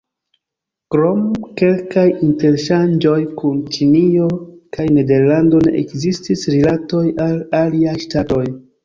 Krom 0.93 1.19
kelkaj 1.59 2.05
interŝanĝoj 2.27 3.17
kun 3.41 3.59
Ĉinio 3.75 4.29
kaj 4.79 4.87
Nederlando 4.97 5.61
ne 5.67 5.75
ekzistis 5.83 6.47
rilatoj 6.55 7.03
al 7.27 7.37
aliaj 7.61 7.95
ŝtatoj. 8.09 8.43